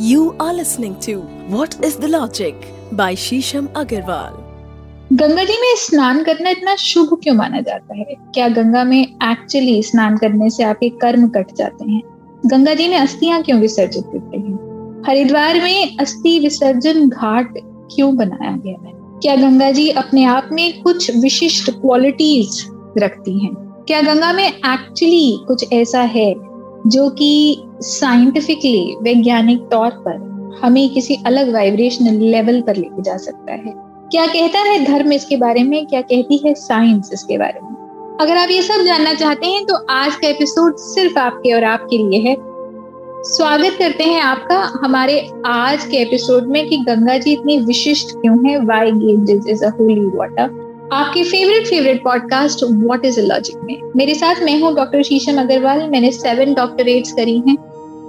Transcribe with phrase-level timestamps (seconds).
[0.00, 1.14] You are listening to
[1.54, 2.54] What is the Logic
[2.94, 4.32] by Shisham Agarwal.
[5.12, 8.04] Ganga ji, में स्नान करना इतना शुभ क्यों माना जाता है?
[8.04, 12.02] क्या गंगा में एक्चुअली स्नान करने से आपके कर्म कट जाते हैं?
[12.46, 14.54] गंगा जी, में अस्थियाँ क्यों विसर्जित करते हैं?
[15.06, 17.54] हरिद्वार में अस्थि विसर्जन घाट
[17.94, 18.92] क्यों बनाया गया है?
[18.94, 22.66] क्या गंगा जी अपने आप में कुछ विशिष्ट क्वालिटीज
[22.98, 23.54] रखती हैं?
[23.88, 26.34] क्या गंगा में एक्चुअली कुछ ऐसा है
[26.86, 30.28] जो कि साइंटिफिकली वैज्ञानिक तौर पर
[30.62, 33.72] हमें किसी अलग वाइब्रेशनल लेवल पर लेके जा सकता है।
[34.10, 35.86] क्या कहता है धर्म इसके बारे में?
[35.86, 37.70] क्या कहती है साइंस इसके बारे में?
[38.20, 41.98] अगर आप ये सब जानना चाहते हैं तो आज का एपिसोड सिर्फ़ आपके और आपके
[41.98, 42.36] लिए है।
[43.24, 48.48] स्वागत करते हैं आपका हमारे आज के एपिसोड में कि गंगा जी इतनी विशिष्ट क्यों
[48.48, 48.58] है?
[48.64, 53.80] Why Ganges is a holy water आपके favourite favourite podcast what is logic में?
[53.96, 57.56] मेरे साथ मैं हूँ डॉक्टर शीशम अग्रवाल। मैंने सेवन डॉक्टरेट्स करी हैं।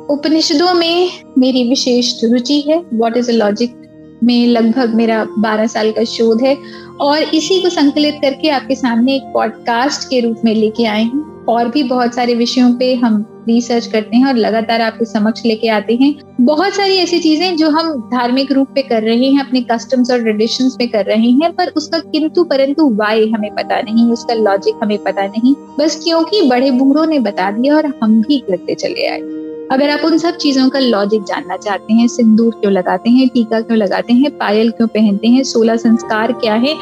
[0.08, 3.81] उपनिषदों में मेरी विशेष रुचि है। व्हाट इज़ अ लॉजिक
[4.24, 6.58] में लगभग मेरा 12 साल का शोध है।
[7.02, 11.32] और इसी को संकलित करके आपके सामने एक पॉडकास्ट के रूप में लेके आए हैं।
[11.46, 15.68] और भी बहुत सारे विषयों पे हम रिसर्च करते हैं और लगातार आपके समक्ष लेके
[15.68, 19.62] आते हैं। बहुत सारी ऐसी चीज़ें जो हम धार्मिक रूप पे कर रहे हैं, अपने
[19.62, 24.06] कस्टम्स और ट्रेडिशन पे कर रहे हैं, पर उसका किंतु परंतु वाई हमें पता नहीं,
[24.06, 28.40] उसका लॉजिक हमें पता नहीं। बस क्योंकि बड़े बूढ़ों ने बता दिया और हम भी
[28.40, 29.41] करते चले आए।
[29.72, 33.62] अगर आप उन सब चीज़ों का लॉजिक जानना चाहते हैं, सिंदूर क्यों लगाते हैं, टीका
[33.62, 36.74] क्यों लगाते हैं, पायल क्यों पहनते हैं, सोलह संस्कार क्या है,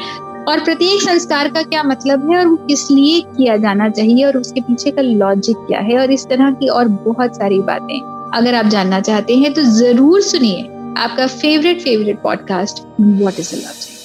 [0.48, 4.36] और प्रत्येक संस्कार का क्या मतलब है, और वो किस लिए किया जाना चाहिए, और
[4.36, 8.00] उसके पीछे का लॉजिक क्या है, और इस तरह की और बहुत सारी बातें।
[8.34, 10.62] अगर आप जानना चाहते हैं तो ज़रूर सुनिए
[10.98, 13.98] आपका favourite favourite podcast what is logic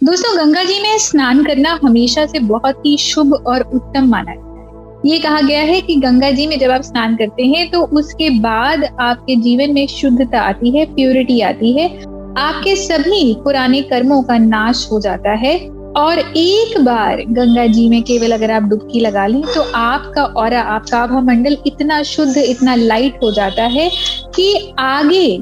[0.00, 4.47] दोस्तों, गंगा जी में स्नान करना हमेशा से बहुत ही शुभ और उत्तम माना है।
[5.06, 8.28] ये कहा गया है कि गंगा जी में जब आप स्नान करते हैं तो उसके
[8.40, 11.88] बाद आपके जीवन में शुद्धता आती है प्योरिटी आती है।
[12.38, 15.56] आपके सभी पुराने कर्मों का नाश हो जाता है।
[15.96, 20.54] और एक बार गंगा जी में केवल अगर आप डुबकी लगा लें तो आपका और
[20.54, 23.90] आपका आभा मंडल इतना शुद्ध, इतना लाइट हो जाता है
[24.34, 25.36] कि आगे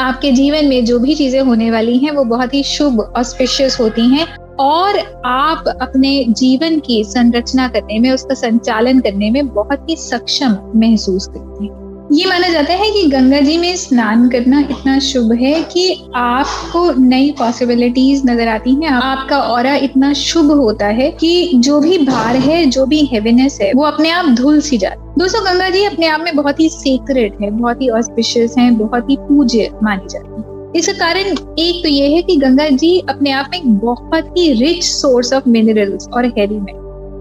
[0.00, 4.06] आपके जीवन में जो भी चीज़ें होने वाली हैं, वो बहुत ही शुभ ऑस्पिशियस होती
[4.08, 4.26] हैं।
[4.60, 10.56] और आप अपने जीवन की संरचना करने में, उसका संचालन करने में बहुत ही सक्षम
[10.76, 11.78] महसूस करते हैं।
[12.12, 16.92] ये माना जाता है कि गंगा जी में स्नान करना इतना शुभ है कि आपको
[17.00, 22.36] नई पॉसिबिलिटीज नज़र आती हैं। आपका और इतना शुभ होता है कि जो भी भार
[22.36, 25.84] है, जो भी हेवीनेस है, वो अपने आप धुल सी जाती है। दोस्तों, गंगा जी
[25.84, 30.08] अपने आप में बहुत ही सीक्रेट है, बहुत ही ऑस्पिशियस है, बहुत ही पूज्य मानी
[30.10, 34.26] जाती है। इसका कारण एक तो ये है कि गंगा जी अपने आप में बहुत
[34.36, 36.74] ही रिच सोर्स ऑफ़ मिनरल्स और हैवी में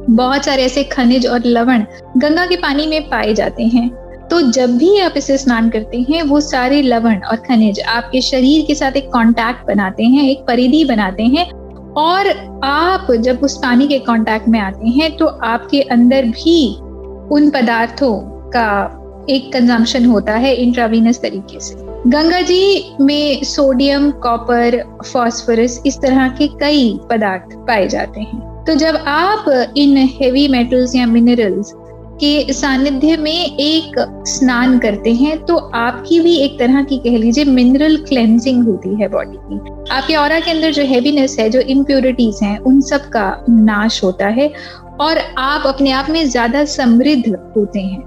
[0.09, 1.83] बहुत सारे ऐसे खनिज और लवण
[2.17, 3.89] गंगा के पानी में पाए जाते हैं।
[4.29, 8.65] तो जब भी आप इसे स्नान करते हैं, वो सारे लवण और खनिज आपके शरीर
[8.65, 11.49] के साथ एक कांटेक्ट बनाते हैं, एक परिधि बनाते हैं
[11.97, 12.29] और
[12.63, 16.75] आप जब उस पानी के कांटेक्ट में आते हैं तो आपके अंदर भी
[17.31, 18.15] उन पदार्थों
[18.51, 25.97] का एक कंजम्पशन होता है इंट्रावीनस तरीके से। गंगा जी में सोडियम, कॉपर, फॉस्फोरस इस
[26.01, 31.73] तरह के कई पदार्थ पाए जाते हैं। तो जब आप इन हेवी मेटल्स या मिनरल्स
[32.21, 37.45] के सानिध्य में एक स्नान करते हैं तो आपकी भी एक तरह की कह लीजिए
[37.45, 39.59] मिनरल क्लेंजिंग होती है बॉडी की।
[39.91, 44.27] आपके और के अंदर जो हैवीनेस है, जो इम्प्योरिटीज हैं, उन सब का नाश होता
[44.29, 44.51] है
[45.01, 48.03] और आप अपने आप में ज़्यादा समृद्ध होते हैं।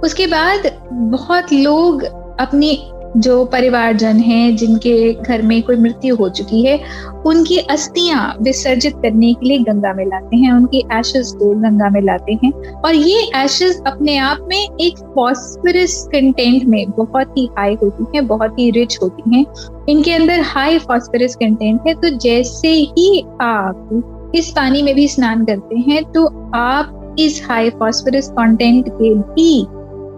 [0.00, 2.02] उसके बाद बहुत लोग
[2.40, 2.78] अपनी
[3.16, 6.78] जो परिवारजन हैं, जिनके घर में कोई मृत्यु हो चुकी है,
[7.26, 12.00] उनकी अस्थियाँ विसर्जित करने के लिए गंगा में लाते हैं, उनकी एशेस को गंगा में
[12.02, 17.74] लाते हैं। और ये एशेस अपने आप में एक फॉस्फरस कंटेंट में बहुत ही हाई
[17.74, 19.44] होती हैं, बहुत ही रिच होती हैं।
[19.88, 25.44] इनके अंदर हाई फॉस्फरस कंटेंट है तो जैसे ही आप इस पानी में भी स्नान
[25.44, 29.66] करते हैं तो आप इस हाई फॉस्फरस कंटेंट के भी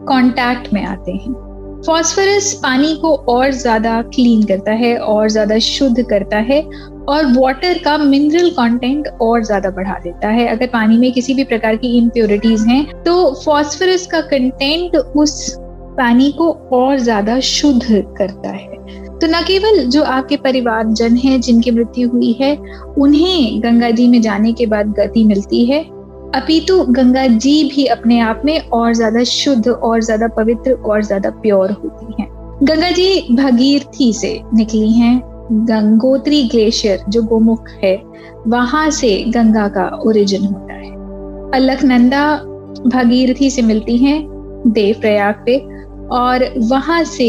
[0.08, 1.51] कांटेक्ट में आते हैं।
[1.86, 6.62] फॉस्फोरस पानी को और ज़्यादा क्लीन करता है, और ज़्यादा शुद्ध करता है,
[7.08, 11.44] और वाटर का मिनरल कंटेंट और ज़्यादा बढ़ा देता है। अगर पानी में किसी भी
[11.44, 13.14] प्रकार की इम्प्योरिटीज हैं तो
[13.44, 15.54] फॉस्फोरस का कंटेंट उस
[15.98, 17.82] पानी को और ज़्यादा शुद्ध
[18.18, 18.70] करता है।
[19.18, 22.56] तो न केवल जो आपके परिवार जन हैं जिनकी मृत्यु हुई है,
[22.98, 25.84] उन्हें गंगा जी में जाने के बाद गति मिलती है
[26.34, 31.30] अपितु गंगा जी भी अपने आप में और ज़्यादा शुद्ध और ज़्यादा पवित्र और ज़्यादा
[31.32, 32.28] प्योर होती हैं।
[32.62, 35.20] गंगा जी भगीरथी से निकली हैं।
[35.66, 37.94] गंगोत्री ग्लेशियर, जो गोमुख है,
[38.48, 40.90] वहाँ से गंगा का ओरिजिन होता है।
[41.54, 42.24] अलकनंदा
[42.86, 44.22] भगीरथी से मिलती हैं
[44.66, 45.58] देव प्रयाग पे,
[46.12, 47.28] और वहाँ से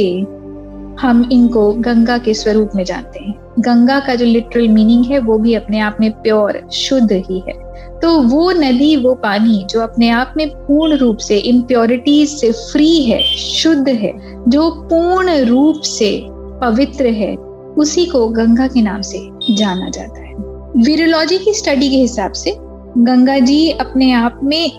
[0.99, 5.37] हम इनको गंगा के स्वरूप में जानते हैं। गंगा का जो लिटरल मीनिंग है, वो
[5.37, 10.09] भी अपने आप में प्योर शुद्ध ही है। तो वो नदी, वो पानी जो अपने
[10.09, 14.13] आप में पूर्ण रूप से इम्प्योरिटीज से फ्री है, शुद्ध है,
[14.49, 16.27] जो पूर्ण रूप से
[16.61, 17.35] पवित्र है,
[17.77, 20.33] उसी को गंगा के नाम से जाना जाता है।
[20.77, 22.55] वीरोलॉजी की स्टडी के हिसाब से
[22.97, 24.71] गंगा जी अपने आप में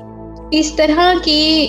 [0.55, 1.67] इस तरह के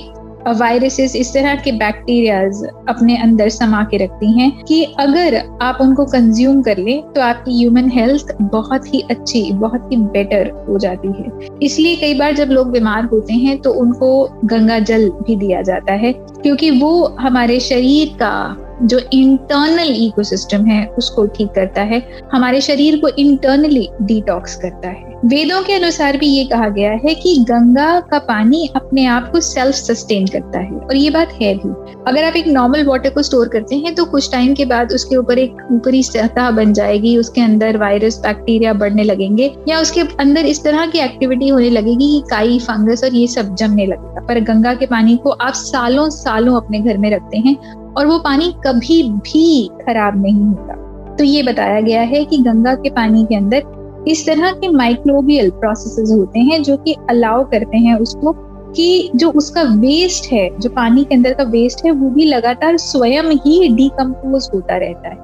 [0.50, 6.06] वायरसेस इस तरह के बैक्टीरियाज अपने अंदर समा के रखती हैं कि अगर आप उनको
[6.06, 11.07] कंज्यूम कर लें तो आपकी ह्यूमन हेल्थ बहुत ही अच्छी, बहुत ही बेटर हो जाती
[11.09, 14.12] है। इसलिए कई बार जब लोग बीमार होते हैं तो उनको
[14.45, 20.86] गंगा जल भी दिया जाता है, क्योंकि वो हमारे शरीर का जो इंटरनल इकोसिस्टम है,
[20.88, 22.01] उसको ठीक करता है।
[22.33, 27.14] हमारे शरीर को इंटरनली डिटॉक्स करता है। वेदों के अनुसार भी ये कहा गया है
[27.16, 31.54] कि गंगा का पानी अपने आप को सेल्फ सस्टेन करता है, और ये बात है
[31.56, 31.70] भी।
[32.08, 35.16] अगर आप एक नॉर्मल वाटर को स्टोर करते हैं तो कुछ टाइम के बाद उसके
[35.16, 40.46] ऊपर एक ऊपरी सतह बन जाएगी, उसके अंदर वायरस बैक्टीरिया बढ़ने लगेंगे, या उसके अंदर
[40.46, 44.40] इस तरह की एक्टिविटी होने लगेगी कि काई फंगस और ये सब जमने लगेगा। पर
[44.44, 47.56] गंगा के पानी को आप सालों सालों अपने घर में रखते हैं,
[47.94, 52.76] और वो पानी कभी भी खराब नहीं होता। तो ये बताया गया है कि गंगा
[52.76, 53.74] के पानी के अंदर
[54.07, 58.34] इस तरह के माइक्रोबियल प्रोसेसेस होते हैं जो कि अलाउ करते हैं उसको
[58.72, 62.78] कि जो उसका वेस्ट है, जो पानी के अंदर का वेस्ट है, वो भी लगातार
[62.78, 65.24] स्वयं ही डिकम्पोज होता रहता है।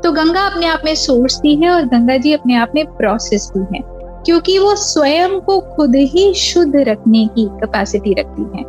[0.00, 3.50] तो गंगा अपने आप में सोर्स भी है और गंगा जी अपने आप में प्रोसेस
[3.56, 3.82] भी है,
[4.24, 8.64] क्योंकि वो स्वयं को खुद ही शुद्ध रखने की कैपेसिटी रखती है।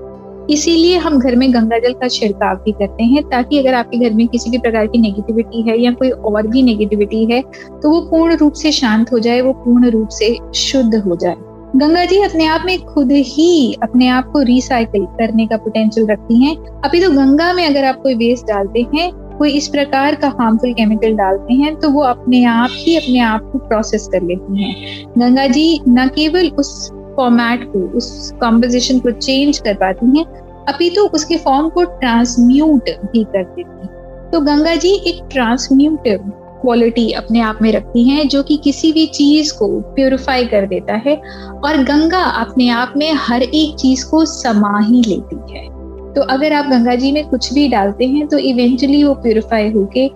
[0.49, 4.13] इसीलिए हम घर में गंगा जल का छिड़काव भी करते हैं ताकि अगर आपके घर
[4.13, 7.41] में किसी भी प्रकार की नेगेटिविटी है या कोई और भी नेगेटिविटी है
[7.81, 11.35] तो वो पूर्ण रूप से शांत हो जाए, वो पूर्ण रूप से शुद्ध हो जाए।
[11.75, 16.43] गंगा जी अपने आप में खुद ही अपने आप को रिसाइकिल करने का पोटेंशियल रखती
[16.43, 20.27] हैं। अभी तो गंगा में अगर आप कोई वेस्ट डालते हैं, कोई इस प्रकार का
[20.39, 24.63] हार्मफुल केमिकल डालते हैं तो वो अपने आप ही अपने आप को प्रोसेस कर लेती
[24.63, 30.25] हैं। गंगा जी न केवल उस फॉर्मेट को, उस कॉम्पोजिशन को चेंज कर पाती हैं।
[30.69, 33.89] अपितु तो उसके फॉर्म को ट्रांसम्यूट भी कर देती हैं।
[34.31, 36.17] तो गंगा जी एक ट्रांसम्यूटिव
[36.61, 40.93] क्वालिटी अपने आप में रखती हैं, जो कि किसी भी चीज़ को प्योरीफाई कर देता
[40.93, 41.21] है।
[41.65, 45.73] और गंगा अपने आप में हर एक चीज़ को समा ही लेती है।
[46.13, 50.11] तो अगर आप गंगा जी में कुछ भी डालते हैं तो इवेंचुअली वो प्योरीफाई होके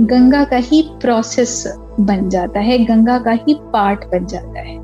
[0.00, 4.81] गंगा का ही प्रोसेस बन जाता है, गंगा का ही पार्ट बन जाता है।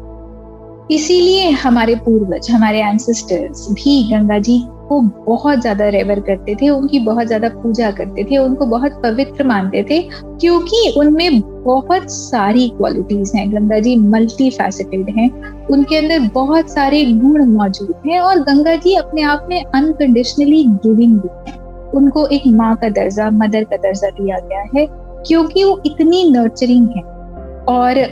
[0.91, 4.59] इसीलिए हमारे पूर्वज, हमारे एंसेस्टर्स भी गंगा जी
[4.89, 9.45] को बहुत ज़्यादा रेवर करते थे, उनकी बहुत ज़्यादा पूजा करते थे, उनको बहुत पवित्र
[9.45, 15.31] मानते थे, क्योंकि उनमें बहुत सारी क्वालिटीज हैं। गंगा जी मल्टी फैसेटेड हैं,
[15.67, 21.19] उनके अंदर बहुत सारे गुण मौजूद हैं और गंगा जी अपने आप में अनकंडीशनली गिविंग
[21.21, 21.59] भी हैं।
[21.93, 24.87] उनको एक माँ का दर्जा मदर का दर्जा दिया गया है,
[25.27, 27.03] क्योंकि वो इतनी नर्चरिंग है।
[27.69, 28.03] और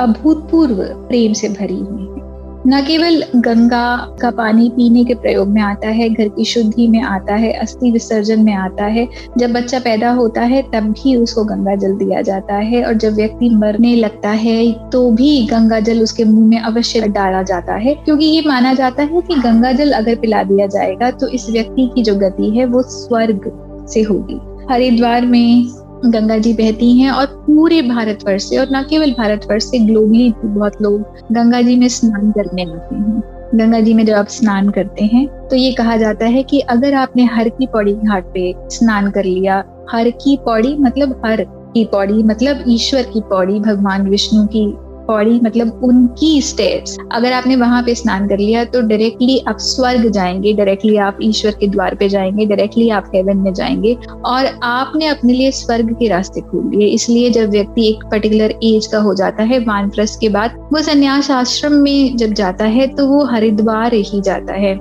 [0.00, 2.28] अभूतपूर्व प्रेम से भरी हुई है।
[2.66, 7.00] न केवल गंगा का पानी पीने के प्रयोग में आता है, घर की शुद्धि में
[7.02, 9.06] आता है, अस्थि विसर्जन में आता है,
[9.38, 13.14] जब बच्चा पैदा होता है, तब भी उसको गंगा जल दिया जाता है और जब
[13.14, 17.94] व्यक्ति मरने लगता है तो भी गंगा जल उसके मुँह में अवश्य डाला जाता है,
[17.94, 21.90] क्योंकि ये माना जाता है कि गंगा जल अगर पिला दिया जाएगा तो इस व्यक्ति
[21.94, 23.50] की जो गति है, वो स्वर्ग
[23.88, 25.66] से होगी। हरिद्वार में
[26.04, 30.48] गंगा जी बहती हैं और पूरे भारतवर्ष से, और न केवल भारतवर्ष से ग्लोबली भी
[30.48, 31.00] बहुत लोग
[31.32, 33.22] गंगा जी में स्नान करने आते हैं।
[33.54, 36.94] गंगा जी में जब आप स्नान करते हैं तो ये कहा जाता है कि अगर
[36.94, 41.84] आपने हर की पौड़ी घाट पे स्नान कर लिया, हर की पौड़ी मतलब हर की
[41.84, 44.66] पौड़ी मतलब ईश्वर की पौड़ी, भगवान विष्णु की
[45.10, 50.08] पौड़ी मतलब उनकी स्टेप्स अगर आपने वहाँ पे स्नान कर लिया तो डायरेक्टली आप स्वर्ग
[50.10, 53.94] जाएँगे डायरेक्टली आप ईश्वर के द्वार पे जाएँगे डायरेक्टली आप हेवन में जाएँगे
[54.26, 58.86] और आपने अपने लिए स्वर्ग के रास्ते खोल लिए। इसलिए जब व्यक्ति एक पर्टिकुलर एज
[58.86, 63.06] का हो जाता है, वानप्रस्थ के बाद, वो संन्यास आश्रम में जब जाता है तो
[63.06, 64.78] वो हरिद्वार ही जाता है।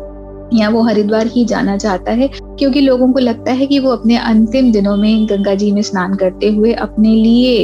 [0.53, 4.17] या वो हरिद्वार ही जाना चाहता है, क्योंकि लोगों को लगता है कि वो अपने
[4.17, 7.57] अंतिम दिनों में गंगा जी में स्नान करते हुए अपने लिए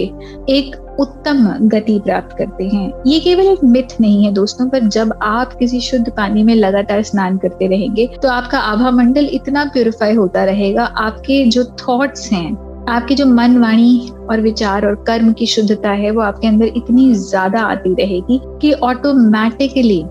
[0.49, 5.13] एक उत्तम गति प्राप्त करते हैं। ये केवल एक मिथ नहीं है दोस्तों, पर जब
[5.23, 10.13] आप किसी शुद्ध पानी में लगातार स्नान करते रहेंगे तो आपका आभा मंडल इतना प्योरीफाई
[10.15, 12.55] होता रहेगा। आपके जो थॉट्स हैं,
[12.89, 17.13] आपके जो मन वाणी और विचार और कर्म की शुद्धता है, वो आपके अंदर इतनी
[17.13, 20.01] ज़्यादा आती रहेगी कि ऑटोमेटिकली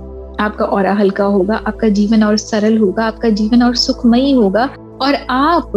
[0.41, 4.69] आपका और हल्का होगा, आपका जीवन और सरल होगा, आपका जीवन और सुखमयी होगा
[5.03, 5.73] और आप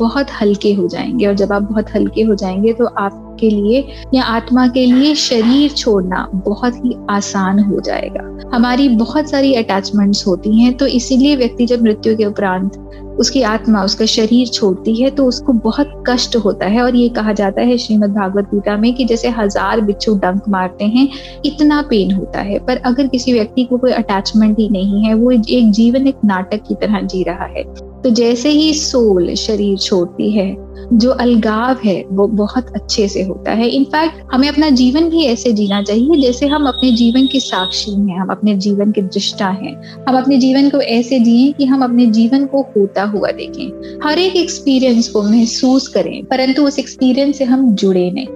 [0.00, 2.86] बहुत हल्के हो जाएँगे। और जब आप बहुत हल्के हो जाएँगे तो
[3.32, 3.84] आपके लिए
[4.14, 10.26] या आत्मा के लिए शरीर छोड़ना बहुत ही आसान हो जाएगा। हमारी बहुत सारी अटैचमेंट्स
[10.26, 12.78] होती हैं तो इसीलिए व्यक्ति जब मृत्यु के उपरांत
[13.20, 17.32] उसकी आत्मा, उसका शरीर छोड़ती है तो उसको बहुत कष्ट होता है। और ये कहा
[17.32, 21.08] जाता है श्रीमद् भागवत गीता में कि जैसे हज़ार बिच्छू डंक मारते हैं,
[21.44, 25.30] इतना पेन होता है। पर अगर किसी व्यक्ति को कोई अटैचमेंट ही नहीं है, वो
[25.30, 27.64] एक जीवन एक नाटक की तरह जी रहा है।
[28.04, 33.52] तो जैसे ही सोल शरीर छोड़ती है, जो अलगाव है, वो बहुत अच्छे से होता
[33.52, 37.90] है। इनफैक्ट हमें अपना जीवन भी ऐसे जीना चाहिए, जैसे हम अपने जीवन के साक्षी
[37.90, 41.84] हैं, हम अपने जीवन के दृष्टा हैं। हम अपने जीवन को ऐसे जिए कि हम
[41.84, 47.38] अपने जीवन को होता हुआ देखें। हर एक एक्सपीरियंस को महसूस करें, परंतु उस एक्सपीरियंस
[47.38, 48.26] से हम जुड़े नहीं।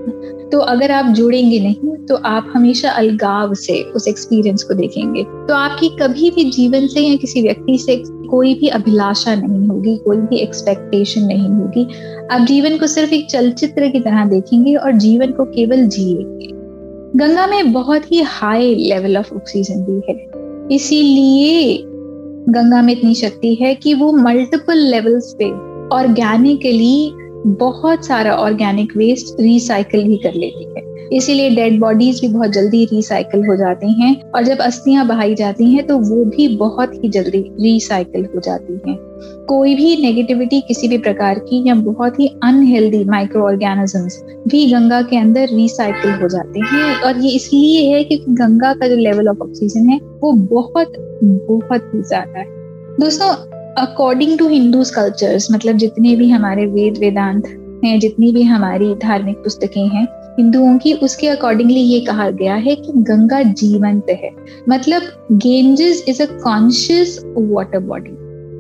[0.53, 5.55] तो अगर आप जुड़ेंगे नहीं तो आप हमेशा अलगाव से उस एक्सपीरियंस को देखेंगे। तो
[5.55, 10.17] आपकी कभी भी जीवन से या किसी व्यक्ति से कोई भी अभिलाषा नहीं होगी, कोई
[10.17, 11.89] भी एक्सपेक्टेशन नहीं होगी।
[12.31, 16.49] आप जीवन को सिर्फ़ एक चलचित्र की तरह देखेंगे और जीवन को केवल जिएँगे।
[17.19, 20.31] गंगा में बहुत ही हाई लेवल ऑफ़ ऑक्सीजन भी है।
[20.77, 21.83] इसीलिए
[22.49, 25.45] गंगा में इतनी शक्ति है कि वो मल्टीपल लेवल्स पे
[25.97, 27.13] ऑर्गेनिकली
[27.49, 32.85] बहुत सारा ऑर्गेनिक वेस्ट रिसाइकल भी कर लेती है। इसीलिए डेड बॉडीज भी बहुत जल्दी
[32.85, 37.09] रिसाइकल हो जाती हैं और जब अस्थियाँ बहाई जाती हैं तो वो भी बहुत ही
[37.09, 38.97] जल्दी रिसाइकल हो जाती हैं।
[39.47, 45.01] कोई भी नेगेटिविटी किसी भी प्रकार की या बहुत ही अनहेल्दी माइक्रो ऑर्गेनिजम्स भी गंगा
[45.03, 49.29] के अंदर रिसाइकिल हो जाते हैं। और ये इसलिए है क्योंकि गंगा का जो लेवल
[49.29, 52.47] ऑफ़ ऑक्सीजन है, वो बहुत बहुत ही ज़्यादा है।
[53.01, 53.35] दोस्तों
[53.79, 57.47] अकॉर्डिंग टू हिंदू कल्चर्स मतलब जितने भी हमारे वेद वेदांत
[57.85, 60.07] हैं, जितनी भी हमारी धार्मिक पुस्तकें हैं,
[60.39, 64.31] हिंदुओं की उसके अकॉर्डिंगली ये कहा गया है कि गंगा जीवंत है।
[64.69, 65.03] मतलब
[65.33, 68.17] Ganges is a conscious water body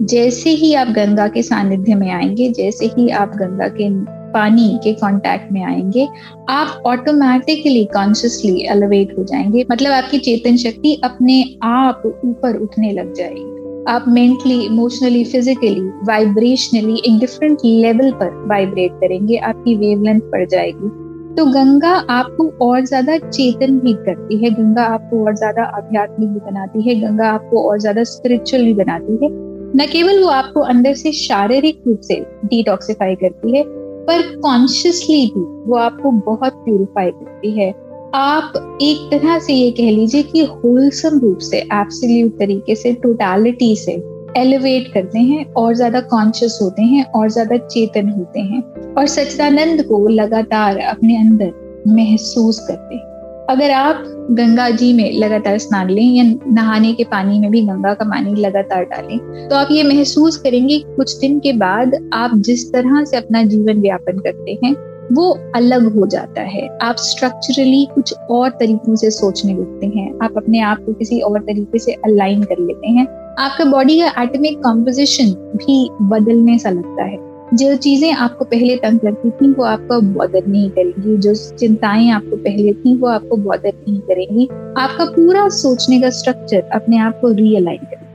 [0.06, 3.90] जैसे ही आप गंगा के सानिध्य में आएँगे, जैसे ही आप गंगा के
[4.32, 6.08] पानी के कांटेक्ट में आएँगे,
[6.48, 13.14] आप ऑटोमेटिकली कॉन्शियसली एलिवेट हो जाएँगे। मतलब आपकी चेतन शक्ति अपने आप ऊपर उठने लग
[13.14, 13.55] जाएगी।
[13.88, 20.88] आप मेंटली इमोशनली फिजिकली वाइब्रेशनली एक डिफरेंट लेवल पर वाइब्रेट करेंगे, आपकी वेवलेंथ बढ़ जाएगी।
[21.34, 26.40] तो गंगा आपको और ज़्यादा चेतन भी करती है, गंगा आपको और ज़्यादा आध्यात्मिक भी
[26.40, 29.30] बनाती है, गंगा आपको और ज़्यादा स्पिरिचुअल भी बनाती है।
[29.76, 33.64] न केवल वो आपको अंदर से शारीरिक रूप से डिटॉक्सिफाई करती है,
[34.06, 37.72] पर कॉन्शियसली भी वो आपको बहुत प्यूरिफाई करती है।
[38.16, 43.74] आप एक तरह से ये कह लीजिए कि होलसम रूप से एब्सोल्यूट तरीके से टोटालिटी
[43.76, 43.92] से
[44.36, 48.62] एलिवेट करते हैं और ज़्यादा कॉन्शियस होते हैं और ज़्यादा चेतन होते हैं
[48.94, 51.52] और सच्चिदानंद को लगातार अपने अंदर
[51.88, 53.04] महसूस करते हैं।
[53.50, 57.94] अगर आप गंगा जी में लगातार स्नान लें या नहाने के पानी में भी गंगा
[57.94, 62.72] का पानी लगातार डालें तो आप ये महसूस करेंगे कुछ दिन के बाद आप जिस
[62.72, 68.14] तरह से अपना जीवन व्यापन करते हैं वो अलग हो जाता है। आप स्ट्रक्चरली कुछ
[68.30, 72.42] और तरीकों से सोचने लगते हैं। आप अपने आप को किसी और तरीके से अलाइन
[72.42, 73.06] कर लेते हैं।
[73.38, 77.16] आपका बॉडी का एटमिक कॉम्पोजिशन भी बदलने सा लगता है।
[77.54, 82.36] जो चीज़ें आपको पहले तंग लगती थी, वो आपको बॉदर नहीं करेंगी। जो चिंताएँ आपको
[82.36, 84.48] पहले थी, वो आपको बॉदर नहीं करेंगी।
[84.78, 88.05] आपका पूरा सोचने का स्ट्रक्चर अपने आप को रियलाइन करेगा।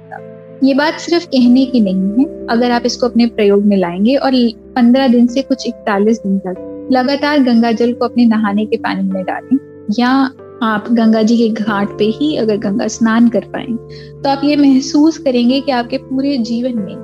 [0.63, 4.31] ये बात सिर्फ़ कहने की नहीं है। अगर आप इसको अपने प्रयोग में लाएँगे और
[4.75, 9.03] पंद्रह दिन से कुछ इकतालीस दिन तक लगातार गंगा जल को अपने नहाने के पानी
[9.03, 9.57] में डालें,
[9.99, 10.09] या
[10.63, 13.65] आप गंगा जी के घाट पे ही अगर गंगा स्नान कर पाए
[14.23, 16.95] तो आप ये महसूस करेंगे कि आपके पूरे जीवन में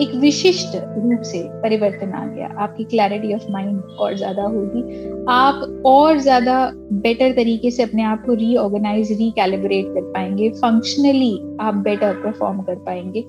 [0.00, 4.82] एक विशिष्ट रूप से परिवर्तन आ गया। आपकी क्लैरिटी ऑफ़ माइंड और ज़्यादा होगी।
[5.28, 11.74] आप और ज़्यादा बेटर तरीके से अपने आप को रीऑर्गेनाइज रिकैलिब्रेट कर पाएँगे। फंक्शनली आप
[11.74, 13.24] बेटर परफॉर्म कर पाएँगे।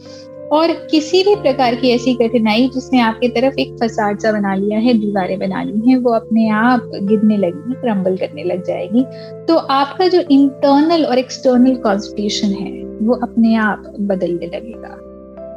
[0.51, 4.79] और किसी भी प्रकार की ऐसी कठिनाई जिसने आपकी तरफ़ एक फसाद सा बना लिया
[4.79, 9.05] है, दीवारें बना ली हैं, वो अपने आप गिरने लगेगी क्रम्बल करने लग जाएगी।
[9.45, 15.01] तो आपका जो इंटरनल और एक्सटर्नल कॉन्स्टिट्यूशन है, वो अपने आप बदलने लगेगा।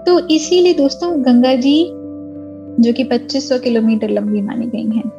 [0.08, 1.84] तो इसीलिए दोस्तों गंगा जी,
[2.82, 5.10] जो कि 2500 किलोमीटर लंबी मानी गई हैं,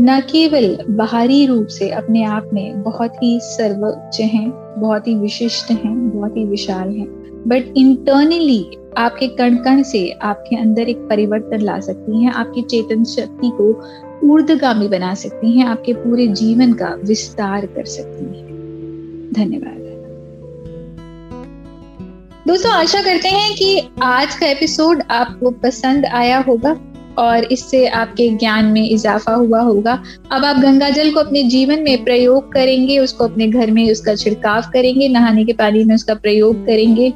[0.00, 5.70] न केवल बाहरी रूप से अपने आप में बहुत ही सर्वोच्च हैं, बहुत ही विशिष्ट
[5.70, 7.06] हैं, बहुत ही विशाल हैं
[7.48, 13.04] बट इंटरनली आपके कण कण से आपके अंदर एक परिवर्तन ला सकती हैं, आपकी चेतन
[13.04, 13.82] शक्ति को
[14.28, 18.48] ऊर्धगामी बना सकती हैं, आपके पूरे जीवन का विस्तार कर सकती हैं।
[19.32, 19.87] धन्यवाद।
[22.48, 26.72] दोस्तों आशा करते हैं कि आज का एपिसोड आपको पसंद आया होगा।
[27.18, 31.82] और इससे आपके ज्ञान में इजाफा हुआ होगा। अब आप गंगा जल को अपने जीवन
[31.82, 36.14] में प्रयोग करेंगे, उसको अपने घर में उसका छिड़काव करेंगे, नहाने के पानी में उसका
[36.14, 37.12] प्रयोग करेंगे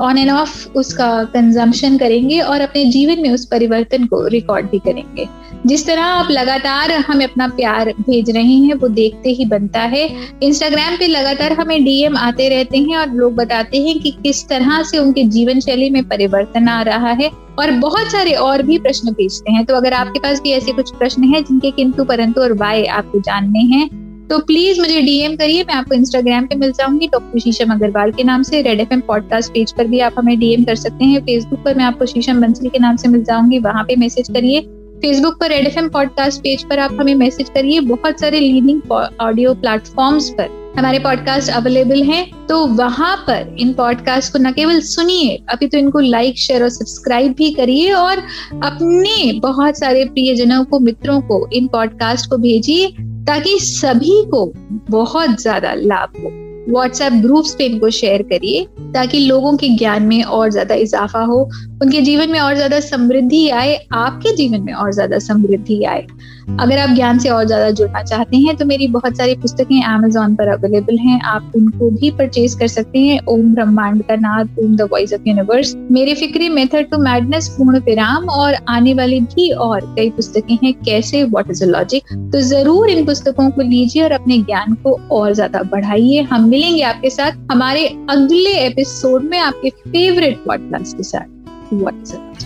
[0.00, 4.78] ऑन एंड ऑफ़ उसका कंजम्पशन करेंगे और अपने जीवन में उस परिवर्तन को रिकॉर्ड भी
[4.78, 5.26] करेंगे।
[5.66, 10.08] जिस तरह आप लगातार हमें अपना प्यार भेज रहे हैं, वो देखते ही बनता है।
[10.42, 14.82] इंस्टाग्राम पे लगातार हमें डीएम आते रहते हैं और लोग बताते हैं कि किस तरह
[14.82, 19.12] से उनके जीवन शैली में परिवर्तन आ रहा है। और बहुत सारे और भी प्रश्न
[19.12, 22.52] भेजते हैं। तो अगर आपके पास भी ऐसे कुछ प्रश्न हैं जिनके किंतु परंतु और
[22.54, 23.88] वाय आपको जानने हैं
[24.30, 28.22] तो प्लीज़ मुझे डीएम करिए, मैं आपको इंस्टाग्राम पे मिल जाऊँगी डॉक्टर शीशम अग्रवाल के
[28.24, 31.62] नाम से रेड एफ़ पॉडकास्ट पेज पर भी आप हमें डीएम कर सकते हैं। फेसबुक
[31.64, 34.60] पर मैं आपको शीशम बंसली के नाम से मिल जाऊँगी, वहाँ पे मैसेज करिए।
[35.02, 39.54] फेसबुक पर रेड एफ़ पॉडकास्ट पेज पर आप हमें मैसेज करिए, बहुत सारे लीडिंग ऑडियो
[39.54, 45.36] प्लेटफॉर्म्स पर। हमारे पॉडकास्ट अवेलेबल हैं तो वहाँ पर इन पॉडकास्ट को न केवल सुनिए,
[45.50, 48.18] अभी तो इनको लाइक शेयर और सब्सक्राइब भी करिए और
[48.64, 52.88] अपने बहुत सारे प्रियजनों को, मित्रों को इन पॉडकास्ट को भेजिए,
[53.26, 54.52] ताकि सभी को
[54.90, 56.30] बहुत ज़्यादा लाभ हो।
[56.68, 58.64] व्हाट्सएप ग्रुप्स पे इनको शेयर करिए,
[58.94, 61.42] ताकि लोगों के ज्ञान में और ज़्यादा इजाफा हो,
[61.82, 66.06] उनके जीवन में और ज़्यादा समृद्धि आए, आपके जीवन में और ज़्यादा समृद्धि आए।
[66.46, 70.34] अगर आप ज्ञान से और ज़्यादा जुड़ना चाहते हैं तो मेरी बहुत सारी पुस्तकें अमेजोन
[70.36, 74.76] पर अवेलेबल हैं। आप उनको भी परचेज कर सकते हैं। ओम ब्रह्मांड का नाद, Om
[74.76, 75.74] the voice of universe.
[75.90, 80.72] मेरे फिक्री मेथड टू मैडनेस, पूर्ण विराम और आने वाली भी और कई पुस्तकें हैं
[80.80, 84.98] कैसे वॉट इज़ अ लॉजिक तो ज़रूर इन पुस्तकों को लीजिए और अपने ज्ञान को
[85.12, 91.02] और ज़्यादा बढ़ाइए। हम मिलेंगे आपके साथ हमारे अगले एपिसोड में आपके फेवरेट पॉडकास्ट के
[91.04, 92.45] साथ। What is a logic